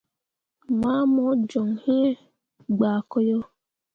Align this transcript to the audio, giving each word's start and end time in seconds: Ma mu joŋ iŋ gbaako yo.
Ma 0.79 0.93
mu 1.13 1.25
joŋ 1.49 1.69
iŋ 1.99 2.03
gbaako 2.75 3.17
yo. 3.29 3.39